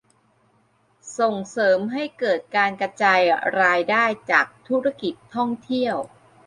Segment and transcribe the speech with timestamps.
[1.17, 3.21] ส่งเสริมให้เกิดการกระจาย
[3.61, 5.95] รายได้จากธุรกิจท่องเที่ยว